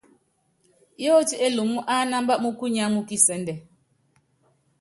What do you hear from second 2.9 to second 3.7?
mú kisɛ́ndɛ.